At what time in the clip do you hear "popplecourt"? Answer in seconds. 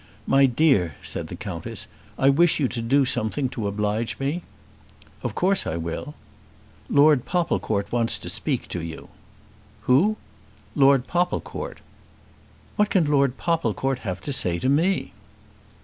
7.23-7.91, 11.05-11.81, 13.37-13.99